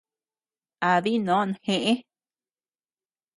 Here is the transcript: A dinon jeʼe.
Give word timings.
A 0.89 0.93
dinon 1.05 1.49
jeʼe. 1.65 1.93